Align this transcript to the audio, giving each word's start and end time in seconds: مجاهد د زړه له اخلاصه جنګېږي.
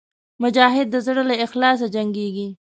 مجاهد 0.43 0.87
د 0.91 0.95
زړه 1.05 1.23
له 1.29 1.35
اخلاصه 1.45 1.87
جنګېږي. 1.95 2.47